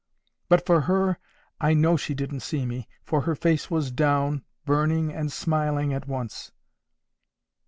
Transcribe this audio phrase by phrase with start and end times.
[0.49, 1.19] But for her,
[1.59, 6.07] I know she didn't see me, for her face was down, burning and smiling at
[6.07, 6.51] once.